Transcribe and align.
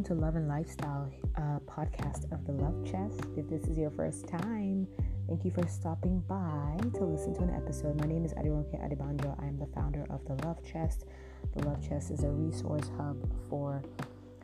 welcome 0.00 0.16
to 0.16 0.24
Love 0.24 0.36
and 0.36 0.48
Lifestyle 0.48 1.10
uh, 1.36 1.58
podcast 1.66 2.32
of 2.32 2.46
the 2.46 2.52
Love 2.52 2.86
Chest. 2.86 3.28
If 3.36 3.50
this 3.50 3.64
is 3.64 3.76
your 3.76 3.90
first 3.90 4.26
time, 4.26 4.86
thank 5.28 5.44
you 5.44 5.50
for 5.50 5.66
stopping 5.68 6.20
by 6.20 6.78
to 6.94 7.04
listen 7.04 7.34
to 7.34 7.42
an 7.42 7.50
episode. 7.50 8.00
My 8.00 8.06
name 8.06 8.24
is 8.24 8.32
Aderonke 8.32 8.80
Adebanjo. 8.80 9.38
I 9.42 9.46
am 9.46 9.58
the 9.58 9.66
founder 9.74 10.06
of 10.08 10.24
the 10.24 10.42
Love 10.46 10.64
Chest. 10.64 11.04
The 11.54 11.66
Love 11.66 11.86
Chest 11.86 12.12
is 12.12 12.24
a 12.24 12.30
resource 12.30 12.90
hub 12.96 13.30
for 13.50 13.82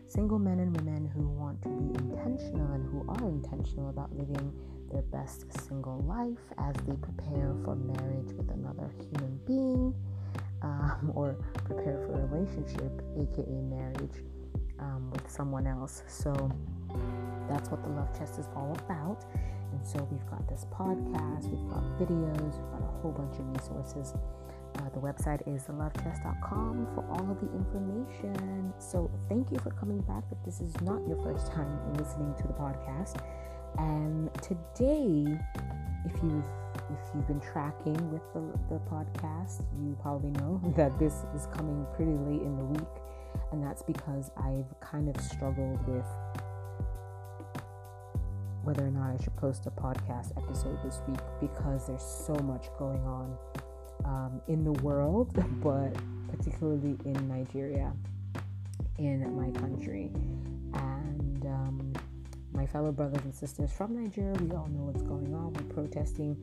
single 0.08 0.38
men 0.38 0.58
and 0.58 0.76
women 0.76 1.10
who 1.14 1.26
want 1.26 1.62
to 1.62 1.70
be 1.70 1.86
intentional 2.04 2.72
and 2.72 2.84
who 2.90 3.06
are 3.08 3.26
intentional 3.26 3.88
about 3.88 4.14
living 4.14 4.52
their 4.92 5.02
best 5.02 5.46
single 5.66 6.00
life 6.00 6.52
as 6.58 6.74
they 6.86 6.96
prepare 6.96 7.54
for 7.64 7.76
marriage 7.76 8.32
with 8.34 8.50
another 8.50 8.90
human 9.10 9.40
being 9.46 9.94
um, 10.60 11.12
or 11.14 11.38
prepare 11.64 11.96
for 12.04 12.20
a 12.20 12.26
relationship, 12.26 13.00
aka 13.16 13.62
marriage 13.62 14.22
um, 14.80 15.10
with 15.10 15.30
someone 15.30 15.66
else. 15.66 16.02
So 16.08 16.32
that's 17.48 17.70
what 17.70 17.82
the 17.82 17.90
Love 17.90 18.16
Chest 18.18 18.38
is 18.38 18.48
all 18.54 18.76
about. 18.84 19.24
And 19.72 19.86
so 19.86 20.06
we've 20.10 20.26
got 20.30 20.48
this 20.48 20.66
podcast, 20.72 21.44
we've 21.50 21.68
got 21.70 21.82
videos, 21.98 22.54
we've 22.54 22.70
got 22.72 22.82
a 22.82 23.00
whole 23.02 23.12
bunch 23.12 23.38
of 23.38 23.48
resources. 23.48 24.14
Uh, 24.76 24.88
the 24.90 25.00
website 25.00 25.40
is 25.46 25.62
thelovechest.com 25.64 26.88
for 26.94 27.04
all 27.10 27.30
of 27.30 27.40
the 27.40 27.50
information. 27.54 28.72
So 28.78 29.10
thank 29.28 29.50
you 29.50 29.58
for 29.58 29.70
coming 29.70 30.00
back. 30.02 30.24
If 30.30 30.38
this 30.44 30.60
is 30.60 30.78
not 30.82 31.06
your 31.08 31.16
first 31.22 31.50
time 31.52 31.94
listening 31.94 32.34
to 32.38 32.46
the 32.46 32.52
podcast, 32.54 33.20
and 33.78 34.30
today, 34.42 35.38
if 36.04 36.22
you've 36.22 36.44
if 36.76 37.14
you've 37.14 37.26
been 37.26 37.40
tracking 37.40 38.12
with 38.12 38.22
the, 38.32 38.40
the 38.68 38.80
podcast, 38.80 39.64
you 39.80 39.96
probably 40.00 40.30
know 40.30 40.60
that 40.76 40.96
this 40.98 41.24
is 41.34 41.46
coming 41.46 41.86
pretty 41.94 42.12
late 42.12 42.42
in 42.42 42.56
the 42.56 42.64
week 42.64 43.05
and 43.52 43.62
that's 43.62 43.82
because 43.82 44.30
I've 44.36 44.78
kind 44.80 45.08
of 45.14 45.20
struggled 45.22 45.86
with 45.86 46.06
whether 48.62 48.84
or 48.84 48.90
not 48.90 49.14
I 49.14 49.22
should 49.22 49.36
post 49.36 49.66
a 49.66 49.70
podcast 49.70 50.36
episode 50.36 50.76
this 50.82 51.00
week 51.06 51.20
because 51.40 51.86
there's 51.86 52.02
so 52.02 52.34
much 52.34 52.66
going 52.78 53.04
on 53.06 53.38
um, 54.04 54.40
in 54.48 54.64
the 54.64 54.72
world, 54.82 55.32
but 55.62 55.94
particularly 56.28 56.96
in 57.04 57.28
Nigeria, 57.28 57.92
in 58.98 59.36
my 59.36 59.50
country. 59.60 60.10
And 60.74 61.46
um, 61.46 61.92
my 62.52 62.66
fellow 62.66 62.90
brothers 62.90 63.22
and 63.24 63.34
sisters 63.34 63.70
from 63.70 64.02
Nigeria, 64.02 64.32
we 64.40 64.50
all 64.50 64.68
know 64.68 64.90
what's 64.90 65.02
going 65.02 65.32
on. 65.32 65.52
We're 65.52 65.74
protesting 65.74 66.36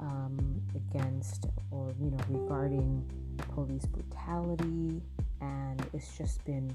um, 0.00 0.60
against 0.74 1.46
or, 1.70 1.94
you 2.00 2.10
know, 2.10 2.18
regarding 2.28 3.08
police 3.54 3.84
brutality, 3.86 5.02
and 5.40 5.86
it's 5.92 6.16
just 6.16 6.44
been 6.44 6.74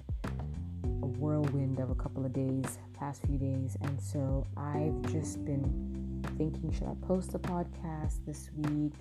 a 0.83 1.05
whirlwind 1.05 1.79
of 1.79 1.89
a 1.89 1.95
couple 1.95 2.25
of 2.25 2.33
days, 2.33 2.77
past 2.97 3.21
few 3.25 3.37
days. 3.37 3.77
And 3.81 4.01
so 4.01 4.45
I've 4.57 5.01
just 5.11 5.43
been 5.45 6.23
thinking, 6.37 6.71
should 6.71 6.87
I 6.87 6.95
post 7.07 7.33
a 7.33 7.39
podcast 7.39 8.25
this 8.25 8.49
week? 8.55 8.93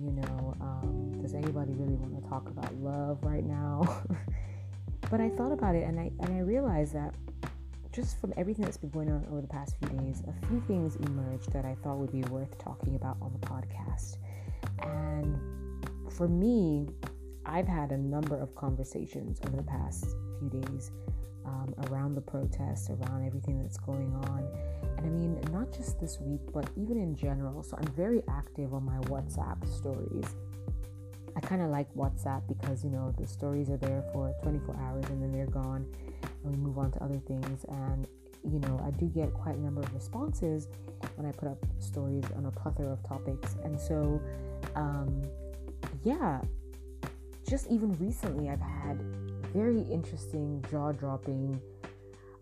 You 0.00 0.10
know, 0.10 0.56
um, 0.60 1.20
does 1.22 1.34
anybody 1.34 1.72
really 1.72 1.94
want 1.94 2.20
to 2.22 2.28
talk 2.28 2.48
about 2.48 2.74
love 2.76 3.18
right 3.22 3.44
now? 3.44 4.04
but 5.10 5.20
I 5.20 5.28
thought 5.30 5.52
about 5.52 5.74
it 5.74 5.84
and 5.86 6.00
I 6.00 6.10
and 6.20 6.34
I 6.34 6.40
realized 6.40 6.94
that 6.94 7.14
just 7.92 8.20
from 8.20 8.34
everything 8.36 8.64
that's 8.64 8.76
been 8.76 8.90
going 8.90 9.08
on 9.08 9.24
over 9.30 9.40
the 9.40 9.46
past 9.46 9.76
few 9.78 9.96
days, 9.98 10.22
a 10.26 10.46
few 10.48 10.60
things 10.66 10.96
emerged 10.96 11.52
that 11.52 11.64
I 11.64 11.76
thought 11.84 11.98
would 11.98 12.10
be 12.10 12.22
worth 12.22 12.58
talking 12.58 12.96
about 12.96 13.16
on 13.22 13.32
the 13.40 13.46
podcast. 13.46 14.16
And 14.82 15.38
for 16.10 16.26
me, 16.26 16.88
I've 17.46 17.68
had 17.68 17.92
a 17.92 17.98
number 17.98 18.36
of 18.36 18.54
conversations 18.54 19.40
over 19.46 19.56
the 19.56 19.62
past 19.62 20.16
few 20.38 20.48
days 20.48 20.90
um, 21.44 21.74
around 21.88 22.14
the 22.14 22.20
protests, 22.20 22.90
around 22.90 23.26
everything 23.26 23.60
that's 23.60 23.76
going 23.76 24.14
on. 24.14 24.48
And 24.96 25.06
I 25.06 25.10
mean, 25.10 25.40
not 25.52 25.72
just 25.72 26.00
this 26.00 26.18
week, 26.20 26.40
but 26.52 26.68
even 26.76 26.96
in 26.96 27.14
general. 27.14 27.62
So 27.62 27.76
I'm 27.76 27.92
very 27.94 28.22
active 28.28 28.72
on 28.72 28.84
my 28.84 28.98
WhatsApp 29.08 29.66
stories. 29.68 30.24
I 31.36 31.40
kind 31.40 31.62
of 31.62 31.70
like 31.70 31.92
WhatsApp 31.94 32.42
because, 32.48 32.84
you 32.84 32.90
know, 32.90 33.12
the 33.18 33.26
stories 33.26 33.68
are 33.68 33.76
there 33.76 34.04
for 34.12 34.32
24 34.42 34.76
hours 34.76 35.04
and 35.10 35.22
then 35.22 35.32
they're 35.32 35.46
gone 35.46 35.84
and 36.44 36.56
we 36.56 36.56
move 36.56 36.78
on 36.78 36.92
to 36.92 37.02
other 37.02 37.18
things. 37.26 37.64
And, 37.68 38.06
you 38.44 38.60
know, 38.60 38.80
I 38.86 38.90
do 38.92 39.06
get 39.06 39.34
quite 39.34 39.56
a 39.56 39.60
number 39.60 39.80
of 39.80 39.92
responses 39.92 40.68
when 41.16 41.26
I 41.26 41.32
put 41.32 41.48
up 41.48 41.58
stories 41.80 42.24
on 42.36 42.46
a 42.46 42.50
plethora 42.50 42.92
of 42.92 43.02
topics. 43.06 43.56
And 43.64 43.78
so, 43.80 44.22
um, 44.76 45.22
yeah, 46.04 46.40
just 47.48 47.70
even 47.70 47.92
recently, 47.98 48.48
I've 48.48 48.60
had 48.60 49.00
very 49.52 49.82
interesting, 49.82 50.64
jaw 50.70 50.92
dropping, 50.92 51.60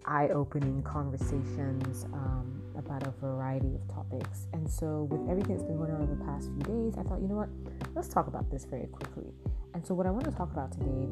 eye 0.04 0.28
opening 0.28 0.82
conversations 0.82 2.04
um, 2.12 2.62
about 2.76 3.06
a 3.06 3.10
variety 3.20 3.74
of 3.74 3.86
topics. 3.88 4.46
And 4.52 4.68
so, 4.68 5.08
with 5.10 5.28
everything 5.28 5.56
that's 5.56 5.66
been 5.66 5.76
going 5.76 5.90
on 5.92 6.02
over 6.02 6.14
the 6.14 6.24
past 6.24 6.50
few 6.50 6.62
days, 6.62 6.98
I 6.98 7.02
thought, 7.02 7.20
you 7.20 7.28
know 7.28 7.36
what, 7.36 7.48
let's 7.94 8.08
talk 8.08 8.26
about 8.26 8.50
this 8.50 8.64
very 8.64 8.86
quickly. 8.86 9.32
And 9.74 9.84
so, 9.84 9.94
what 9.94 10.06
I 10.06 10.10
want 10.10 10.24
to 10.24 10.32
talk 10.32 10.52
about 10.52 10.72
today 10.72 11.08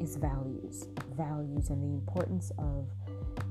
is 0.00 0.16
values, 0.16 0.88
values, 1.16 1.70
and 1.70 1.82
the 1.82 1.94
importance 1.94 2.52
of 2.58 2.86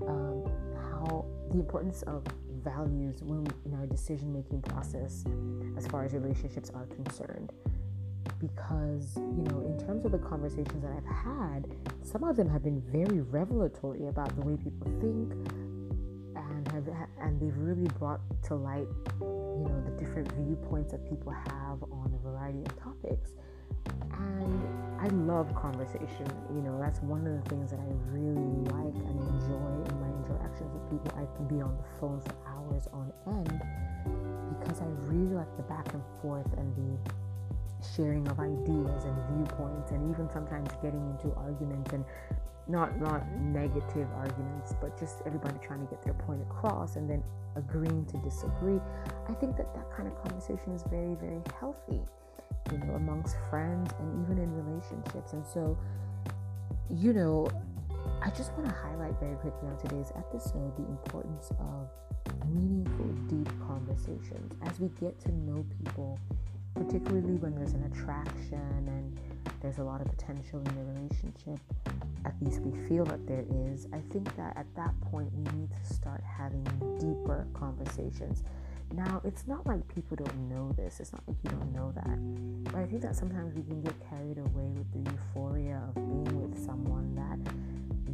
um, 0.08 0.44
how 0.76 1.26
the 1.52 1.60
importance 1.60 2.04
of 2.04 2.24
values 2.64 3.24
when 3.24 3.48
in 3.66 3.74
our 3.80 3.86
decision 3.86 4.34
making 4.34 4.62
process 4.62 5.24
as 5.78 5.88
far 5.88 6.04
as 6.04 6.14
relationships 6.14 6.70
are 6.74 6.86
concerned 6.88 7.54
because, 8.40 9.18
you 9.18 9.44
know, 9.50 9.62
in 9.66 9.78
terms 9.86 10.06
of 10.06 10.12
the 10.12 10.20
conversations 10.20 10.82
that 10.84 10.92
I've 10.92 11.16
had, 11.16 11.66
some 12.04 12.24
of 12.24 12.36
them 12.36 12.50
have 12.50 12.64
been 12.64 12.82
very 12.82 13.22
revelatory 13.22 14.08
about 14.08 14.36
the 14.36 14.42
way 14.42 14.58
people 14.58 14.92
think 15.00 15.34
and 16.36 16.72
have 16.72 16.88
and 17.22 17.40
they've 17.42 17.58
really 17.58 17.88
brought 18.00 18.22
to 18.44 18.56
light, 18.56 18.88
you 19.20 19.66
know, 19.68 19.84
the 19.86 19.92
different 20.04 20.32
viewpoints 20.34 20.92
that 20.92 21.08
people 21.10 21.32
have 21.32 21.84
on 21.84 22.14
a 22.14 22.30
variety 22.30 22.60
of 22.60 22.80
topics. 22.82 23.32
And 24.14 24.64
I 25.00 25.08
love 25.08 25.54
conversation. 25.56 26.28
You 26.56 26.62
know, 26.62 26.80
that's 26.80 27.02
one 27.02 27.26
of 27.28 27.44
the 27.44 27.50
things 27.50 27.72
that 27.72 27.80
I 27.80 27.90
really 28.10 28.64
like 28.72 28.96
and 28.96 29.20
enjoy 29.20 29.74
in 29.90 30.02
my 30.02 30.10
interactions 30.26 30.72
with 30.74 30.90
people. 30.90 31.12
I 31.18 31.26
can 31.36 31.48
be 31.48 31.62
on 31.62 31.76
the 31.78 32.00
phone 32.00 32.22
for 32.22 32.36
hours 32.48 32.88
on 32.94 33.12
end 33.28 33.62
because 34.60 34.82
I 34.82 34.86
really 35.06 35.36
like 35.36 35.56
the 35.58 35.64
back 35.64 35.94
and 35.94 36.04
forth 36.22 36.48
and 36.58 36.74
the 36.76 37.27
sharing 37.96 38.28
of 38.28 38.40
ideas 38.40 39.06
and 39.06 39.16
viewpoints 39.34 39.92
and 39.92 40.10
even 40.12 40.30
sometimes 40.30 40.70
getting 40.82 41.04
into 41.12 41.36
arguments 41.36 41.94
and 41.94 42.04
not 42.68 43.00
not 43.00 43.26
negative 43.40 44.08
arguments 44.16 44.74
but 44.82 45.00
just 45.00 45.22
everybody 45.26 45.58
trying 45.66 45.80
to 45.80 45.86
get 45.86 46.04
their 46.04 46.14
point 46.14 46.42
across 46.42 46.96
and 46.96 47.10
then 47.10 47.24
agreeing 47.56 48.06
to 48.06 48.18
disagree 48.18 48.80
i 49.30 49.34
think 49.34 49.56
that 49.56 49.74
that 49.74 49.90
kind 49.96 50.08
of 50.08 50.16
conversation 50.22 50.72
is 50.74 50.84
very 50.90 51.16
very 51.16 51.42
healthy 51.60 52.02
you 52.72 52.78
know 52.80 52.94
amongst 52.96 53.36
friends 53.50 53.92
and 54.00 54.26
even 54.26 54.44
in 54.44 54.54
relationships. 54.66 55.34
And 55.34 55.46
so 55.46 55.78
you 56.90 57.12
know 57.12 57.50
i 58.22 58.30
just 58.30 58.54
want 58.54 58.66
to 58.66 58.74
highlight 58.74 59.14
very 59.20 59.36
quickly 59.36 59.68
on 59.68 59.78
today's 59.78 60.14
episode 60.16 60.74
the 60.78 60.84
importance 60.84 61.52
of 61.60 61.90
meaningful 62.50 63.06
deep 63.28 63.50
conversations. 63.68 64.54
As 64.64 64.80
we 64.80 64.88
get 65.00 65.20
to 65.22 65.32
know 65.32 65.66
people 65.84 66.18
particularly 66.78 67.36
when 67.36 67.56
there's 67.56 67.74
an 67.74 67.84
attraction 67.92 68.86
and 68.88 69.20
there's 69.62 69.80
a 69.80 69.84
lot 69.84 70.02
of 70.02 70.08
potential 70.08 70.60
in 70.60 70.76
the 70.76 70.84
relationship, 70.94 71.60
at 72.26 72.34
least 72.42 72.62
we 72.62 72.72
feel 72.88 73.06
that 73.06 73.26
there 73.28 73.46
is, 73.50 73.88
I 73.94 74.02
think 74.12 74.36
that 74.36 74.56
at 74.56 74.68
that 74.76 74.94
point 75.02 75.32
we 75.34 75.44
need 75.58 75.70
to 75.72 75.94
start 75.94 76.22
having 76.24 76.64
deeper 77.00 77.48
conversations. 77.54 78.44
Now, 78.94 79.22
it's 79.26 79.48
not 79.48 79.66
like 79.68 79.86
people 79.94 80.16
don't 80.16 80.50
know 80.50 80.72
this, 80.78 81.00
it's 81.00 81.12
not 81.12 81.24
like 81.28 81.38
you 81.44 81.50
don't 81.50 81.74
know 81.74 81.92
that, 81.96 82.72
but 82.72 82.76
I 82.76 82.86
think 82.86 83.02
that 83.02 83.16
sometimes 83.16 83.54
we 83.54 83.64
can 83.64 83.82
get 83.82 83.94
carried 84.10 84.38
away 84.38 84.72
with 84.72 84.92
the 84.94 85.12
euphoria 85.12 85.82
of 85.90 85.96
being 85.96 86.42
with 86.42 86.64
someone 86.64 87.16
that 87.16 87.54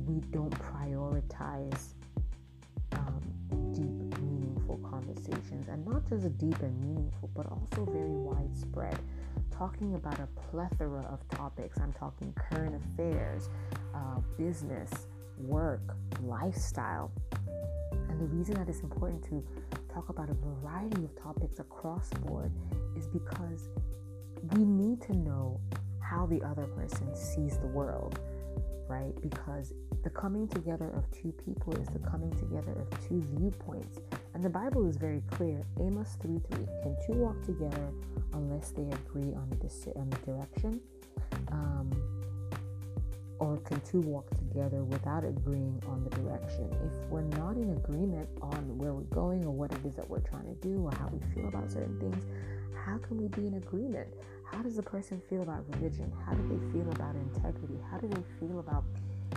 we 0.07 0.19
don't 0.31 0.53
prioritize 0.59 1.93
conversations, 5.03 5.67
and 5.69 5.85
not 5.85 6.07
just 6.09 6.37
deep 6.37 6.59
and 6.61 6.79
meaningful, 6.81 7.29
but 7.35 7.45
also 7.47 7.85
very 7.91 8.09
widespread. 8.09 8.97
Talking 9.51 9.95
about 9.95 10.19
a 10.19 10.27
plethora 10.49 11.05
of 11.11 11.27
topics. 11.29 11.79
I'm 11.79 11.93
talking 11.93 12.33
current 12.49 12.75
affairs, 12.75 13.49
uh, 13.93 14.19
business, 14.37 15.07
work, 15.37 15.95
lifestyle. 16.21 17.11
And 17.91 18.19
the 18.19 18.25
reason 18.25 18.55
that 18.55 18.69
it's 18.69 18.81
important 18.81 19.23
to 19.25 19.43
talk 19.93 20.09
about 20.09 20.29
a 20.29 20.33
variety 20.33 21.03
of 21.03 21.15
topics 21.21 21.59
across 21.59 22.09
board 22.25 22.51
is 22.97 23.07
because 23.07 23.69
we 24.51 24.63
need 24.63 25.01
to 25.03 25.13
know 25.13 25.59
how 25.99 26.25
the 26.25 26.41
other 26.43 26.65
person 26.67 27.15
sees 27.15 27.57
the 27.57 27.67
world, 27.67 28.19
right? 28.87 29.13
Because 29.21 29.73
the 30.03 30.09
coming 30.09 30.47
together 30.47 30.91
of 30.95 31.09
two 31.11 31.31
people 31.45 31.73
is 31.75 31.87
the 31.87 31.99
coming 31.99 32.31
together 32.31 32.73
of 32.73 33.07
two 33.07 33.23
viewpoints. 33.37 33.99
And 34.33 34.43
the 34.43 34.49
Bible 34.49 34.87
is 34.87 34.97
very 34.97 35.21
clear. 35.31 35.63
Amos 35.79 36.17
3 36.21 36.39
3. 36.51 36.65
Can 36.81 36.97
two 37.05 37.13
walk 37.13 37.41
together 37.43 37.89
unless 38.33 38.71
they 38.71 38.83
agree 38.83 39.33
on 39.33 39.49
the, 39.49 39.93
on 39.95 40.09
the 40.09 40.17
direction? 40.17 40.81
Um, 41.51 41.91
or 43.39 43.57
can 43.57 43.79
two 43.81 44.01
walk 44.01 44.29
together 44.31 44.83
without 44.83 45.25
agreeing 45.25 45.81
on 45.87 46.03
the 46.03 46.09
direction? 46.11 46.69
If 46.85 47.09
we're 47.11 47.21
not 47.21 47.57
in 47.57 47.71
agreement 47.71 48.27
on 48.41 48.77
where 48.77 48.93
we're 48.93 49.13
going 49.15 49.45
or 49.45 49.51
what 49.51 49.71
it 49.71 49.85
is 49.85 49.95
that 49.95 50.09
we're 50.09 50.21
trying 50.21 50.45
to 50.45 50.67
do 50.67 50.83
or 50.85 50.91
how 50.97 51.09
we 51.11 51.19
feel 51.33 51.49
about 51.49 51.71
certain 51.71 51.99
things, 51.99 52.25
how 52.85 52.97
can 52.97 53.17
we 53.17 53.27
be 53.27 53.47
in 53.47 53.55
agreement? 53.55 54.07
How 54.45 54.61
does 54.61 54.77
a 54.77 54.83
person 54.83 55.21
feel 55.29 55.41
about 55.41 55.65
religion? 55.75 56.11
How 56.25 56.33
do 56.33 56.43
they 56.47 56.71
feel 56.71 56.89
about 56.91 57.15
integrity? 57.15 57.77
How 57.91 57.97
do 57.97 58.07
they 58.07 58.23
feel 58.39 58.59
about 58.59 58.83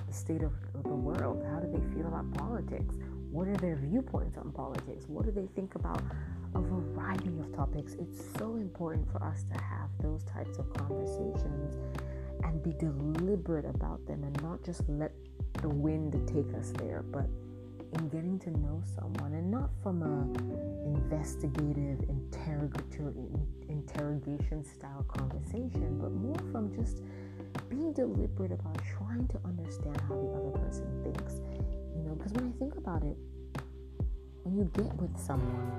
the 0.07 0.13
state 0.13 0.43
of 0.43 0.53
the 0.83 0.95
world? 0.95 1.45
How 1.51 1.61
do 1.61 1.67
they 1.73 1.95
feel 1.95 2.07
about 2.07 2.31
politics? 2.35 2.95
What 3.37 3.49
are 3.49 3.57
their 3.59 3.77
viewpoints 3.77 4.39
on 4.39 4.51
politics? 4.51 5.05
What 5.09 5.27
do 5.27 5.31
they 5.31 5.47
think 5.55 5.75
about 5.75 6.01
a 6.55 6.59
variety 6.59 7.39
of 7.39 7.55
topics? 7.55 7.93
It's 8.01 8.25
so 8.39 8.57
important 8.57 9.13
for 9.13 9.23
us 9.23 9.45
to 9.53 9.61
have 9.63 9.91
those 10.01 10.25
types 10.25 10.57
of 10.57 10.73
conversations 10.73 11.77
and 12.45 12.63
be 12.63 12.73
deliberate 12.73 13.67
about 13.67 14.07
them 14.07 14.25
and 14.25 14.43
not 14.43 14.65
just 14.65 14.89
let 14.89 15.13
the 15.61 15.69
wind 15.69 16.15
take 16.27 16.59
us 16.59 16.73
there, 16.79 17.05
but 17.13 17.27
in 17.93 18.09
getting 18.09 18.39
to 18.39 18.51
know 18.59 18.83
someone 18.99 19.35
and 19.35 19.51
not 19.51 19.69
from 19.83 20.03
a 20.03 20.87
investigative 20.87 22.09
interrogatory 22.09 23.13
interrogation 23.69 24.65
style 24.65 25.05
conversation 25.09 25.99
but 26.01 26.11
more 26.11 26.39
from 26.51 26.75
just 26.75 27.03
being 27.69 27.93
deliberate 27.93 28.53
about 28.53 28.81
trying 28.97 29.27
to 29.29 29.39
understand 29.45 30.01
how 30.09 30.15
the 30.15 30.31
other 30.33 30.59
person 30.59 30.87
thinks 31.05 31.41
you 31.97 32.03
know 32.05 32.15
because 32.15 32.33
when 32.35 32.53
i 32.53 32.59
think 32.59 32.77
about 32.77 33.03
it 33.03 33.17
when 34.45 34.57
you 34.57 34.71
get 34.75 34.93
with 35.01 35.17
someone 35.19 35.73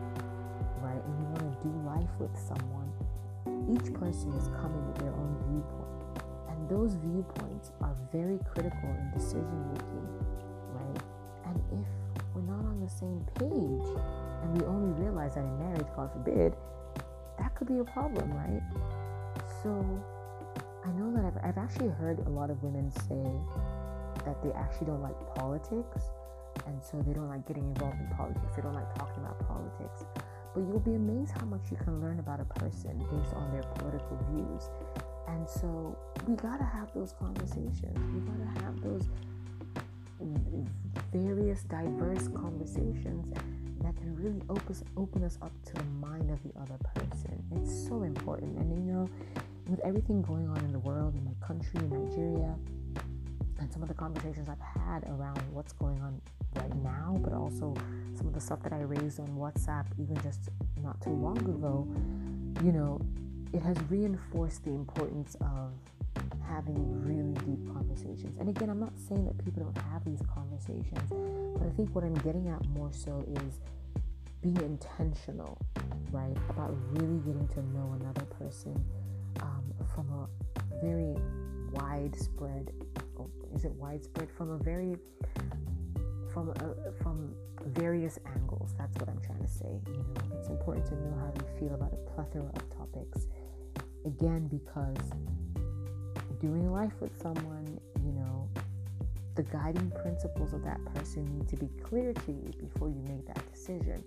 right 0.81 0.99
and 0.99 1.13
you 1.21 1.25
want 1.37 1.45
to 1.45 1.53
do 1.63 1.71
life 1.85 2.13
with 2.19 2.35
someone 2.35 2.89
each 3.71 3.93
person 3.93 4.33
is 4.33 4.47
coming 4.59 4.81
with 4.87 4.97
their 4.97 5.13
own 5.13 5.31
viewpoint 5.47 6.25
and 6.49 6.69
those 6.69 6.95
viewpoints 6.95 7.71
are 7.81 7.95
very 8.11 8.39
critical 8.51 8.89
in 8.89 9.11
decision 9.13 9.57
making 9.71 10.07
right 10.73 11.01
and 11.45 11.61
if 11.71 11.87
we're 12.33 12.41
not 12.41 12.65
on 12.65 12.79
the 12.81 12.89
same 12.89 13.25
page 13.39 13.87
and 14.43 14.61
we 14.61 14.65
only 14.67 14.91
realize 15.01 15.35
that 15.35 15.41
in 15.41 15.59
marriage, 15.59 15.87
God 15.95 16.11
forbid, 16.11 16.55
that 17.39 17.55
could 17.55 17.67
be 17.67 17.79
a 17.79 17.83
problem, 17.83 18.31
right? 18.31 18.61
So 19.63 19.71
I 20.85 20.91
know 20.91 21.11
that 21.15 21.25
I've, 21.25 21.49
I've 21.49 21.57
actually 21.57 21.89
heard 21.89 22.19
a 22.25 22.29
lot 22.29 22.49
of 22.49 22.61
women 22.63 22.91
say 22.91 23.25
that 24.27 24.43
they 24.43 24.51
actually 24.51 24.87
don't 24.87 25.01
like 25.01 25.15
politics 25.35 26.03
and 26.65 26.83
so 26.83 27.01
they 27.07 27.13
don't 27.13 27.29
like 27.29 27.47
getting 27.47 27.63
involved 27.63 27.99
in 27.99 28.07
politics. 28.15 28.55
They 28.55 28.61
don't 28.61 28.73
like 28.73 28.93
talking 28.95 29.23
about 29.23 29.39
politics. 29.47 30.03
But 30.53 30.61
you'll 30.61 30.83
be 30.83 30.95
amazed 30.95 31.31
how 31.37 31.45
much 31.45 31.71
you 31.71 31.77
can 31.77 32.01
learn 32.01 32.19
about 32.19 32.41
a 32.41 32.45
person 32.59 32.97
based 33.11 33.33
on 33.33 33.51
their 33.51 33.63
political 33.63 34.19
views. 34.31 34.69
And 35.29 35.47
so 35.47 35.97
we 36.27 36.35
gotta 36.35 36.63
have 36.65 36.91
those 36.93 37.13
conversations. 37.13 37.95
We 38.13 38.19
gotta 38.19 38.65
have 38.65 38.81
those 38.81 39.07
various 41.13 41.63
diverse 41.63 42.27
conversations 42.29 43.33
that 43.81 43.95
can 43.95 44.15
really 44.15 44.41
open, 44.49 44.75
open 44.97 45.23
us 45.23 45.37
up 45.41 45.51
to 45.65 45.73
the 45.73 45.83
mind 46.01 46.31
of 46.31 46.39
the 46.43 46.59
other 46.59 46.77
person. 46.95 47.43
It's 47.55 47.87
so 47.87 48.03
important. 48.03 48.57
And 48.57 48.73
you 48.73 48.93
know, 48.93 49.09
with 49.69 49.79
everything 49.81 50.21
going 50.21 50.49
on 50.49 50.57
in 50.65 50.71
the 50.71 50.79
world, 50.79 51.13
in 51.15 51.23
my 51.23 51.45
country, 51.45 51.79
in 51.79 51.89
Nigeria, 51.89 52.55
and 53.59 53.71
some 53.71 53.81
of 53.81 53.87
the 53.87 53.93
conversations 53.93 54.47
I've 54.49 54.59
had 54.59 55.03
around 55.09 55.41
what's 55.51 55.73
going 55.73 56.01
on 56.01 56.21
right 56.55 56.75
now, 56.83 57.17
but 57.23 57.33
also 57.33 57.73
some 58.15 58.27
of 58.27 58.33
the 58.33 58.41
stuff 58.41 58.61
that 58.63 58.73
I 58.73 58.81
raised 58.81 59.19
on 59.19 59.27
WhatsApp 59.29 59.85
even 59.99 60.19
just 60.21 60.49
not 60.81 60.99
too 61.01 61.11
long 61.11 61.37
ago, 61.39 61.87
you 62.63 62.71
know, 62.71 62.99
it 63.53 63.61
has 63.61 63.77
reinforced 63.89 64.63
the 64.63 64.71
importance 64.71 65.35
of 65.41 65.71
having 66.47 67.03
really 67.03 67.33
deep 67.45 67.73
conversations. 67.73 68.37
And 68.39 68.49
again, 68.49 68.69
I'm 68.69 68.79
not 68.79 68.93
saying 68.97 69.25
that 69.25 69.43
people 69.43 69.63
don't 69.63 69.77
have 69.91 70.03
these 70.05 70.21
conversations, 70.33 71.09
but 71.57 71.65
I 71.65 71.69
think 71.71 71.93
what 71.93 72.03
I'm 72.03 72.15
getting 72.15 72.47
at 72.49 72.65
more 72.69 72.91
so 72.91 73.23
is 73.45 73.59
being 74.41 74.57
intentional, 74.57 75.57
right? 76.11 76.35
About 76.49 76.75
really 76.91 77.19
getting 77.19 77.47
to 77.49 77.61
know 77.73 77.95
another 77.99 78.25
person 78.39 78.83
um, 79.41 79.63
from 79.93 80.09
a 80.11 80.27
very 80.83 81.15
widespread, 81.71 82.71
is 83.57 83.65
it 83.65 83.71
widespread? 83.73 84.29
From 84.29 84.51
a 84.51 84.57
very, 84.57 84.95
from 86.31 86.49
a, 86.49 86.91
from 87.01 87.33
various 87.65 88.19
angles. 88.35 88.75
That's 88.77 88.95
what 88.97 89.09
I'm 89.09 89.19
trying 89.19 89.41
to 89.41 89.47
say. 89.47 89.81
You 89.87 89.93
know, 89.93 90.37
it's 90.37 90.49
important 90.49 90.85
to 90.87 90.95
know 90.95 91.17
how 91.17 91.33
you 91.35 91.59
feel 91.59 91.73
about 91.73 91.91
a 91.91 92.11
plethora 92.13 92.51
of 92.55 92.77
topics. 92.77 93.27
Again, 94.05 94.47
because 94.47 94.97
doing 96.39 96.71
life 96.71 96.93
with 97.01 97.19
someone, 97.19 97.79
you 98.05 98.11
know, 98.11 98.47
the 99.35 99.43
guiding 99.43 99.91
principles 100.01 100.53
of 100.53 100.63
that 100.63 100.79
person 100.93 101.25
need 101.25 101.47
to 101.49 101.57
be 101.57 101.67
clear 101.83 102.13
to 102.13 102.31
you 102.31 102.51
before 102.59 102.89
you 102.89 103.03
make 103.07 103.25
that 103.25 103.41
decision. 103.51 104.03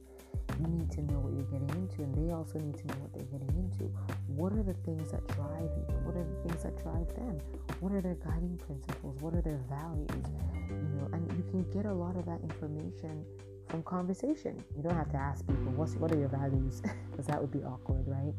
You 0.60 0.68
need 0.68 0.90
to 0.92 1.02
know 1.08 1.20
what 1.24 1.32
you're 1.32 1.48
getting 1.48 1.72
into, 1.80 2.02
and 2.04 2.12
they 2.12 2.32
also 2.32 2.58
need 2.58 2.76
to 2.76 2.86
know 2.88 3.00
what 3.00 3.16
they're 3.16 3.32
getting 3.32 3.48
into. 3.56 3.88
What 4.36 4.52
are 4.52 4.62
the 4.62 4.76
things 4.84 5.10
that 5.10 5.26
drive 5.32 5.72
you? 5.72 5.88
What 6.04 6.16
are 6.20 6.24
the 6.28 6.36
things 6.44 6.62
that 6.62 6.76
drive 6.82 7.08
them? 7.16 7.40
What 7.80 7.92
are 7.92 8.02
their 8.04 8.20
guiding 8.20 8.60
principles? 8.60 9.16
What 9.20 9.32
are 9.32 9.40
their 9.40 9.60
values? 9.72 10.28
You 10.68 11.00
know, 11.00 11.08
and 11.16 11.24
you 11.32 11.44
can 11.48 11.64
get 11.72 11.86
a 11.86 11.94
lot 11.94 12.16
of 12.16 12.26
that 12.26 12.44
information 12.44 13.24
from 13.68 13.82
conversation. 13.84 14.62
You 14.76 14.82
don't 14.82 14.96
have 14.96 15.10
to 15.12 15.16
ask 15.16 15.46
people, 15.46 15.72
"What's 15.80 15.96
what 15.96 16.12
are 16.12 16.18
your 16.18 16.28
values?" 16.28 16.82
because 17.10 17.26
that 17.26 17.40
would 17.40 17.52
be 17.52 17.64
awkward, 17.64 18.04
right? 18.06 18.34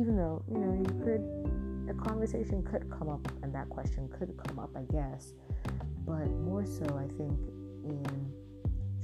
Even 0.00 0.16
though 0.16 0.40
you 0.48 0.56
know 0.56 0.72
you 0.72 0.88
could 1.04 1.20
a 1.90 1.94
conversation 1.94 2.62
could 2.64 2.90
come 2.90 3.08
up 3.08 3.20
and 3.42 3.54
that 3.54 3.68
question 3.68 4.08
could 4.08 4.32
come 4.48 4.58
up, 4.58 4.70
I 4.74 4.82
guess. 4.90 5.34
But 6.06 6.30
more 6.40 6.64
so, 6.64 6.84
I 6.96 7.06
think 7.18 7.36
in 7.84 8.02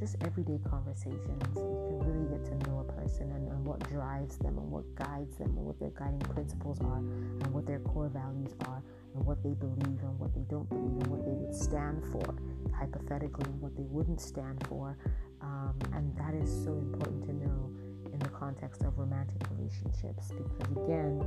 just 0.03 0.17
everyday 0.25 0.59
conversations, 0.69 1.55
you 1.55 1.87
can 1.87 1.99
really 2.03 2.27
get 2.35 2.45
to 2.45 2.69
know 2.69 2.81
a 2.83 2.93
person 2.99 3.31
and, 3.31 3.47
and 3.47 3.65
what 3.65 3.79
drives 3.89 4.37
them 4.39 4.59
and 4.59 4.69
what 4.69 4.83
guides 4.97 5.39
them 5.39 5.47
and 5.47 5.65
what 5.65 5.79
their 5.79 5.95
guiding 5.95 6.19
principles 6.35 6.81
are 6.81 6.99
and 6.99 7.47
what 7.55 7.65
their 7.67 7.79
core 7.79 8.09
values 8.09 8.51
are 8.67 8.83
and 9.15 9.25
what 9.25 9.41
they 9.45 9.55
believe 9.55 10.03
and 10.03 10.19
what 10.19 10.35
they 10.35 10.43
don't 10.51 10.69
believe 10.69 10.91
and 10.91 11.07
what 11.07 11.25
they 11.25 11.31
would 11.31 11.55
stand 11.55 12.03
for, 12.11 12.35
hypothetically, 12.75 13.47
and 13.47 13.61
what 13.61 13.77
they 13.77 13.87
wouldn't 13.95 14.21
stand 14.21 14.59
for. 14.67 14.99
Um, 15.41 15.79
and 15.95 16.11
that 16.19 16.35
is 16.35 16.51
so 16.51 16.75
important 16.75 17.23
to 17.27 17.33
know 17.39 17.71
in 18.13 18.19
the 18.19 18.31
context 18.31 18.83
of 18.83 18.99
romantic 18.99 19.39
relationships 19.55 20.35
because, 20.35 20.83
again, 20.83 21.23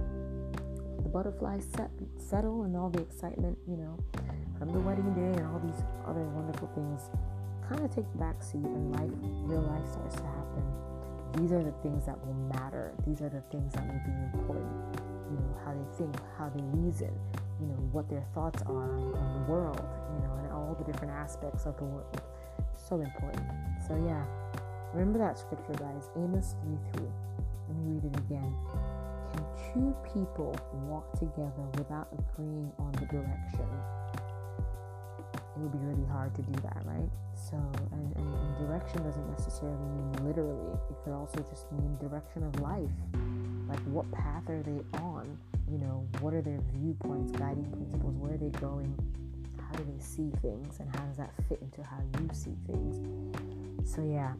the 0.99 1.07
butterflies 1.07 1.65
set, 1.77 1.91
settle 2.19 2.63
and 2.63 2.75
all 2.75 2.89
the 2.89 2.99
excitement, 2.99 3.57
you 3.69 3.77
know, 3.77 3.95
from 4.59 4.67
the 4.67 4.79
wedding 4.79 5.13
day 5.15 5.31
and 5.39 5.47
all 5.47 5.63
these 5.63 5.79
other 6.05 6.27
wonderful 6.35 6.67
things 6.75 7.07
kind 7.67 7.81
of 7.81 7.93
take 7.93 8.09
the 8.11 8.17
back 8.17 8.41
seat 8.43 8.63
and 8.63 8.91
life, 8.93 9.11
real 9.43 9.61
life 9.61 9.87
starts 9.89 10.15
to 10.15 10.23
happen. 10.23 10.63
These 11.37 11.51
are 11.51 11.63
the 11.63 11.73
things 11.83 12.05
that 12.05 12.15
will 12.25 12.33
matter. 12.55 12.93
These 13.05 13.21
are 13.21 13.29
the 13.29 13.41
things 13.51 13.73
that 13.73 13.83
will 13.83 14.01
be 14.05 14.15
important. 14.33 14.71
You 15.29 15.37
know, 15.41 15.57
how 15.65 15.73
they 15.73 15.97
think, 15.97 16.15
how 16.37 16.49
they 16.49 16.63
reason, 16.77 17.11
you 17.59 17.67
know, 17.67 17.81
what 17.91 18.09
their 18.09 18.23
thoughts 18.33 18.61
are 18.63 18.95
on, 18.95 19.11
the 19.11 19.51
world, 19.51 19.81
you 19.81 20.21
know, 20.23 20.33
and 20.39 20.51
all 20.53 20.75
the 20.77 20.89
different 20.89 21.13
aspects 21.13 21.65
of 21.65 21.75
the 21.77 21.83
world. 21.83 22.21
So 22.77 23.01
important. 23.01 23.43
So, 23.87 23.95
yeah, 24.05 24.23
remember 24.93 25.19
that 25.19 25.37
scripture, 25.37 25.73
guys 25.73 26.09
Amos 26.15 26.55
3 26.63 27.01
3. 27.01 27.07
Let 27.67 27.77
me 27.77 27.95
read 27.95 28.05
it 28.05 28.17
again 28.19 28.55
Can 29.33 29.43
two 29.73 29.95
people 30.13 30.55
walk 30.87 31.11
together 31.19 31.65
without 31.77 32.07
agreeing 32.13 32.71
on 32.77 32.91
the 32.93 33.05
direction, 33.07 33.67
it 35.33 35.59
would 35.59 35.71
be 35.71 35.79
really 35.79 36.07
hard 36.07 36.33
to 36.35 36.41
do 36.43 36.53
that, 36.61 36.83
right? 36.85 37.09
So, 37.49 37.57
and, 37.91 38.15
and, 38.15 38.33
and, 38.33 38.57
direction 38.57 39.03
doesn't 39.03 39.29
necessarily 39.29 39.77
mean 39.77 40.11
literally, 40.25 40.73
it 40.89 40.95
could 41.03 41.13
also 41.13 41.45
just 41.47 41.71
mean 41.71 41.95
direction 42.01 42.41
of 42.41 42.59
life. 42.59 42.89
Like, 43.69 43.79
what 43.81 44.11
path 44.11 44.49
are 44.49 44.63
they 44.63 44.81
on? 44.97 45.37
You 45.69 45.77
know, 45.77 46.07
what 46.21 46.33
are 46.33 46.41
their 46.41 46.59
viewpoints, 46.73 47.31
guiding 47.33 47.69
principles? 47.71 48.15
Where 48.17 48.33
are 48.33 48.37
they 48.37 48.49
going? 48.57 48.97
How 49.61 49.77
do 49.77 49.83
they 49.83 50.03
see 50.03 50.31
things? 50.41 50.79
And 50.79 50.89
how 50.95 51.03
does 51.05 51.17
that 51.17 51.33
fit 51.47 51.61
into 51.61 51.83
how 51.83 52.01
you 52.19 52.29
see 52.33 52.55
things? 52.65 52.97
So, 53.87 54.01
yeah, 54.01 54.33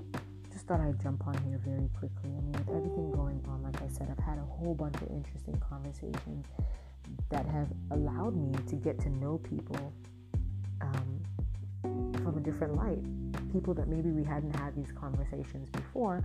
just 0.52 0.66
thought 0.66 0.80
I'd 0.80 1.00
jump 1.00 1.28
on 1.28 1.38
here 1.46 1.62
very 1.64 1.90
quickly. 2.00 2.32
I 2.34 2.42
mean, 2.42 2.54
with 2.54 2.70
everything 2.70 3.12
going 3.12 3.40
on, 3.48 3.62
like 3.62 3.80
I 3.84 3.88
said, 3.88 4.10
I've 4.10 4.24
had 4.26 4.40
a 4.40 4.48
whole 4.58 4.74
bunch 4.74 4.96
of 4.96 5.10
interesting 5.12 5.62
conversations 5.70 6.48
that 7.30 7.46
have 7.46 7.68
allowed 7.92 8.36
me 8.36 8.52
to 8.68 8.76
get 8.76 9.00
to 9.02 9.10
know 9.10 9.38
people 9.38 9.94
different 12.46 12.76
light. 12.76 13.04
People 13.52 13.74
that 13.74 13.88
maybe 13.88 14.12
we 14.12 14.24
hadn't 14.24 14.56
had 14.56 14.76
these 14.76 14.92
conversations 14.92 15.70
before, 15.70 16.24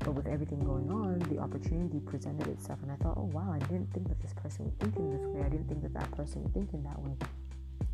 but 0.00 0.14
with 0.14 0.26
everything 0.26 0.60
going 0.60 0.90
on, 0.90 1.18
the 1.30 1.38
opportunity 1.38 2.00
presented 2.00 2.48
itself, 2.48 2.78
and 2.82 2.90
I 2.90 2.96
thought, 2.96 3.14
oh 3.16 3.30
wow, 3.32 3.52
I 3.52 3.58
didn't 3.66 3.92
think 3.92 4.08
that 4.08 4.20
this 4.20 4.32
person 4.32 4.64
would 4.64 4.80
think 4.80 4.96
in 4.96 5.10
this 5.10 5.26
way. 5.26 5.42
I 5.44 5.48
didn't 5.48 5.68
think 5.68 5.82
that 5.82 5.94
that 5.94 6.10
person 6.12 6.42
would 6.42 6.54
think 6.54 6.72
in 6.72 6.82
that 6.84 6.98
way. 6.98 7.14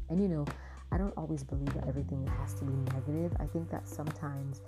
And 0.09 0.21
you 0.21 0.29
know, 0.29 0.47
I 0.93 0.97
don't 0.97 1.15
always 1.17 1.45
believe 1.45 1.75
that 1.75 1.87
everything 1.87 2.27
has 2.41 2.55
to 2.55 2.65
be 2.65 2.73
negative. 2.95 3.37
I 3.41 3.47
think 3.47 3.71
that 3.71 3.89
sometimes 3.89 4.63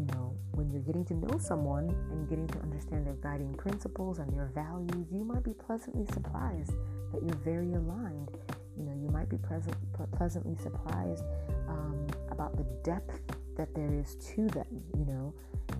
you 0.00 0.06
know, 0.14 0.34
when 0.52 0.70
you're 0.70 0.80
getting 0.80 1.04
to 1.06 1.14
know 1.14 1.38
someone 1.38 1.90
and 2.10 2.28
getting 2.28 2.46
to 2.48 2.58
understand 2.60 3.06
their 3.06 3.16
guiding 3.22 3.52
principles 3.54 4.18
and 4.18 4.32
their 4.32 4.50
values, 4.54 5.06
you 5.12 5.24
might 5.24 5.44
be 5.44 5.52
pleasantly 5.52 6.06
surprised 6.06 6.72
that 7.12 7.22
you're 7.22 7.36
very 7.44 7.74
aligned. 7.74 8.30
You 8.78 8.84
know, 8.84 8.94
you 8.94 9.10
might 9.10 9.28
be 9.28 9.36
present, 9.36 9.76
pleasantly 10.16 10.56
surprised 10.56 11.24
um, 11.68 11.99
about 12.40 12.56
the 12.56 12.64
depth 12.82 13.20
that 13.56 13.74
there 13.74 13.92
is 13.92 14.16
to 14.16 14.46
them. 14.48 14.66
You 14.96 15.04
know, 15.04 15.34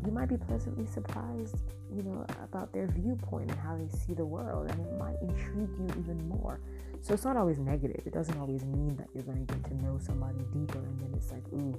you 0.05 0.13
might 0.13 0.29
be 0.29 0.37
pleasantly 0.37 0.85
surprised, 0.87 1.57
you 1.91 2.03
know, 2.03 2.27
about 2.45 2.71
their 2.73 2.87
viewpoint 2.87 3.51
and 3.51 3.59
how 3.59 3.79
they 3.79 3.89
see 3.89 4.13
the 4.13 4.25
world, 4.25 4.71
and 4.71 4.79
it 4.79 4.99
might 4.99 5.17
intrigue 5.23 5.71
you 5.79 5.87
even 5.99 6.29
more. 6.29 6.61
So 7.01 7.15
it's 7.15 7.25
not 7.25 7.39
always 7.39 7.59
negative. 7.59 8.03
It 8.05 8.13
doesn't 8.13 8.39
always 8.39 8.65
mean 8.65 8.95
that 8.97 9.09
you're 9.15 9.25
going 9.25 9.47
to 9.47 9.55
get 9.55 9.65
to 9.65 9.83
know 9.83 9.99
somebody 9.99 10.39
deeper, 10.53 10.79
and 10.79 11.01
then 11.01 11.15
it's 11.17 11.33
like, 11.33 11.45
ooh, 11.55 11.75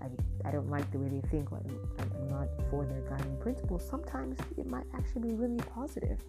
I, 0.00 0.06
I 0.48 0.52
don't 0.52 0.70
like 0.70 0.88
the 0.92 0.98
way 0.98 1.08
they 1.08 1.28
think, 1.28 1.50
like 1.50 1.66
I'm 1.98 2.28
not 2.28 2.46
for 2.70 2.86
their 2.86 3.00
guiding 3.00 3.36
principles. 3.38 3.84
Sometimes 3.84 4.38
it 4.56 4.66
might 4.66 4.86
actually 4.94 5.28
be 5.28 5.34
really 5.34 5.58
positive. 5.74 6.20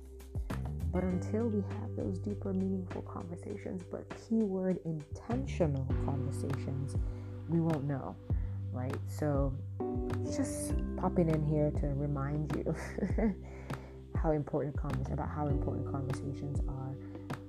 But 0.91 1.03
until 1.03 1.47
we 1.47 1.61
have 1.61 1.95
those 1.95 2.17
deeper, 2.17 2.51
meaningful 2.51 3.03
conversations, 3.03 3.83
but 3.89 4.03
keyword 4.27 4.79
intentional 4.85 5.85
conversations, 6.03 6.95
we 7.51 7.59
won't 7.59 7.83
know, 7.83 8.15
right? 8.71 8.95
So 9.07 9.53
just 10.25 10.73
popping 10.97 11.29
in 11.29 11.43
here 11.43 11.71
to 11.71 11.87
remind 11.87 12.55
you 12.55 12.75
how 14.15 14.31
important 14.31 14.77
convers 14.77 15.11
about 15.11 15.29
how 15.29 15.47
important 15.47 15.91
conversations 15.91 16.59
are, 16.67 16.95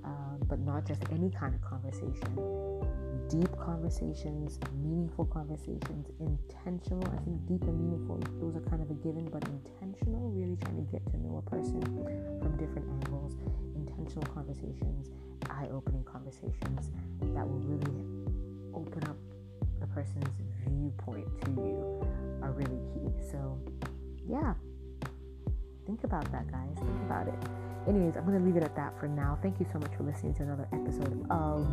uh, 0.05 0.37
but 0.47 0.59
not 0.59 0.85
just 0.85 1.03
any 1.11 1.29
kind 1.29 1.55
of 1.55 1.61
conversation 1.61 2.83
deep 3.29 3.49
conversations, 3.57 4.59
meaningful 4.83 5.25
conversations, 5.25 6.05
intentional. 6.19 7.03
I 7.07 7.17
think 7.23 7.45
deep 7.47 7.63
and 7.63 7.79
meaningful, 7.79 8.21
those 8.39 8.55
are 8.55 8.69
kind 8.69 8.81
of 8.81 8.91
a 8.91 8.93
given, 8.93 9.25
but 9.25 9.43
intentional, 9.47 10.29
really 10.29 10.55
trying 10.57 10.77
to 10.77 10.91
get 10.91 11.01
to 11.11 11.17
know 11.17 11.41
a 11.41 11.49
person 11.49 11.81
from 11.81 12.57
different 12.57 12.87
angles, 13.01 13.33
intentional 13.75 14.25
conversations, 14.33 15.09
eye 15.49 15.67
opening 15.71 16.03
conversations 16.03 16.91
that 17.33 17.47
will 17.47 17.63
really 17.65 18.05
open 18.75 19.03
up 19.09 19.17
person's 19.93 20.41
viewpoint 20.67 21.27
to 21.41 21.51
you 21.51 22.07
are 22.41 22.51
really 22.51 22.79
key. 22.93 23.11
So, 23.31 23.57
yeah, 24.27 24.53
think 25.85 26.03
about 26.03 26.31
that, 26.31 26.51
guys. 26.51 26.75
Think 26.77 27.01
about 27.05 27.27
it. 27.27 27.39
Anyways, 27.87 28.15
I'm 28.15 28.25
going 28.25 28.39
to 28.39 28.45
leave 28.45 28.55
it 28.55 28.63
at 28.63 28.75
that 28.77 28.97
for 28.99 29.07
now. 29.07 29.37
Thank 29.41 29.59
you 29.59 29.65
so 29.71 29.77
much 29.77 29.91
for 29.97 30.03
listening 30.03 30.33
to 30.35 30.43
another 30.43 30.67
episode 30.71 31.25
of 31.29 31.67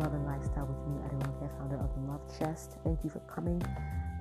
Love 0.00 0.12
and 0.12 0.26
Lifestyle 0.26 0.66
with 0.66 0.78
me, 0.88 0.98
Aderonke, 1.06 1.56
founder 1.56 1.76
of 1.76 1.94
The 1.94 2.10
Love 2.10 2.20
Chest. 2.38 2.78
Thank 2.82 3.04
you 3.04 3.10
for 3.10 3.20
coming. 3.20 3.62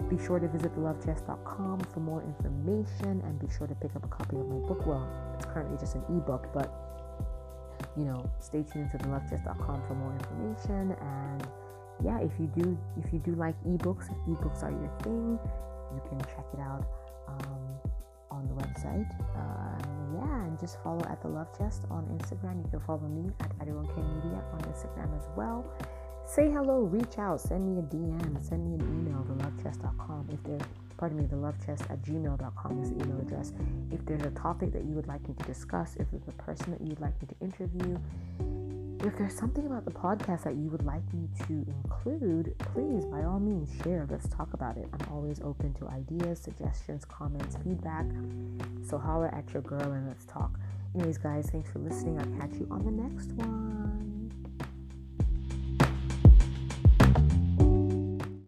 Be 0.09 0.23
sure 0.23 0.39
to 0.39 0.47
visit 0.47 0.75
thelovechest.com 0.75 1.79
for 1.93 1.99
more 1.99 2.23
information 2.23 3.21
and 3.25 3.39
be 3.39 3.47
sure 3.57 3.65
to 3.65 3.75
pick 3.75 3.95
up 3.95 4.05
a 4.05 4.07
copy 4.07 4.37
of 4.37 4.47
my 4.47 4.67
book. 4.67 4.85
Well, 4.85 5.09
it's 5.35 5.45
currently 5.45 5.77
just 5.79 5.95
an 5.95 6.03
ebook, 6.09 6.53
but 6.53 6.71
you 7.97 8.05
know, 8.05 8.29
stay 8.39 8.63
tuned 8.63 8.91
to 8.91 8.97
thelovechest.com 8.99 9.81
for 9.87 9.95
more 9.95 10.13
information. 10.13 10.95
And 11.01 11.47
yeah, 12.03 12.19
if 12.19 12.31
you 12.39 12.51
do, 12.55 12.77
if 13.03 13.11
you 13.13 13.19
do 13.19 13.33
like 13.35 13.55
ebooks, 13.63 14.09
if 14.09 14.17
ebooks 14.27 14.63
are 14.63 14.71
your 14.71 14.91
thing, 15.03 15.39
you 15.93 16.01
can 16.09 16.19
check 16.21 16.45
it 16.53 16.59
out. 16.59 16.85
Um, 17.27 17.91
on 18.31 18.47
the 18.47 18.55
website. 18.55 19.09
Um, 19.35 20.15
yeah, 20.15 20.45
and 20.45 20.59
just 20.59 20.81
follow 20.81 21.05
at 21.09 21.21
the 21.21 21.27
Love 21.27 21.55
Chest 21.57 21.83
on 21.91 22.05
Instagram. 22.17 22.63
You 22.63 22.69
can 22.71 22.79
follow 22.79 23.07
me 23.07 23.29
at 23.41 23.57
Aderonke 23.59 23.97
Media 23.97 24.41
on 24.53 24.59
Instagram 24.61 25.15
as 25.17 25.27
well. 25.35 25.65
Say 26.25 26.49
hello, 26.49 26.81
reach 26.81 27.17
out, 27.17 27.41
send 27.41 27.67
me 27.67 27.79
a 27.79 27.83
DM, 27.83 28.41
send 28.41 28.65
me 28.65 28.75
an 28.75 28.81
email, 28.81 29.25
thelovechest.com. 29.25 30.29
If 30.31 30.41
there's, 30.43 30.61
pardon 30.97 31.17
me, 31.17 31.25
thelovechest 31.25 31.91
at 31.91 32.01
gmail.com 32.03 32.81
is 32.81 32.91
the 32.91 33.03
email 33.03 33.19
address. 33.19 33.53
If 33.91 34.05
there's 34.05 34.21
a 34.21 34.29
topic 34.31 34.71
that 34.71 34.85
you 34.85 34.95
would 34.95 35.07
like 35.07 35.27
me 35.27 35.35
to 35.37 35.43
discuss, 35.43 35.97
if 35.99 36.09
there's 36.11 36.27
a 36.27 36.43
person 36.43 36.71
that 36.71 36.81
you'd 36.81 37.01
like 37.01 37.19
me 37.21 37.27
to 37.27 37.35
interview, 37.45 37.97
if 39.03 39.17
there's 39.17 39.35
something 39.35 39.65
about 39.65 39.85
the 39.85 39.91
podcast 39.91 40.43
that 40.43 40.55
you 40.55 40.69
would 40.69 40.85
like 40.85 41.01
me 41.13 41.27
to 41.47 41.65
include, 41.83 42.55
please, 42.73 43.05
by 43.05 43.23
all 43.23 43.39
means, 43.39 43.69
share. 43.83 44.07
Let's 44.09 44.27
talk 44.29 44.53
about 44.53 44.77
it. 44.77 44.87
I'm 44.93 45.13
always 45.13 45.41
open 45.41 45.73
to 45.75 45.87
ideas, 45.87 46.39
suggestions, 46.39 47.05
comments, 47.05 47.57
feedback. 47.63 48.05
So 48.87 48.97
holler 48.97 49.33
at 49.33 49.51
your 49.53 49.63
girl 49.63 49.81
and 49.81 50.07
let's 50.07 50.25
talk. 50.25 50.59
Anyways, 50.93 51.17
guys, 51.17 51.49
thanks 51.51 51.71
for 51.71 51.79
listening. 51.79 52.19
I'll 52.19 52.39
catch 52.39 52.59
you 52.59 52.67
on 52.69 52.85
the 52.85 52.91
next 52.91 53.31
one. 53.31 54.20